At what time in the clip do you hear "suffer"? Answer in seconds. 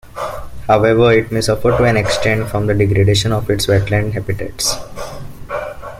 1.41-1.77